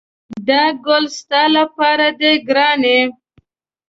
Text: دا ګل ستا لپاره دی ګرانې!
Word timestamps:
دا 0.47 0.63
ګل 0.85 1.05
ستا 1.17 1.41
لپاره 1.57 2.07
دی 2.19 2.31
ګرانې! 2.47 2.99